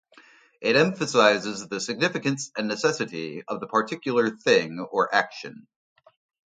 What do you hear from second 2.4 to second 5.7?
and necessity of the particular thing or action.